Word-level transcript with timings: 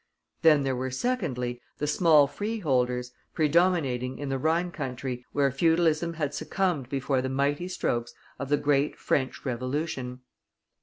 Then 0.41 0.63
there 0.63 0.75
were, 0.75 0.89
secondly, 0.89 1.61
the 1.77 1.85
small 1.85 2.25
freeholders, 2.25 3.11
predominating 3.35 4.17
in 4.17 4.29
the 4.29 4.39
Rhine 4.39 4.71
country, 4.71 5.23
where 5.31 5.51
feudalism 5.51 6.13
had 6.15 6.33
succumbed 6.33 6.89
before 6.89 7.21
the 7.21 7.29
mighty 7.29 7.67
strokes 7.67 8.11
of 8.39 8.49
the 8.49 8.57
great 8.57 8.97
French 8.97 9.45
Revolution. 9.45 10.21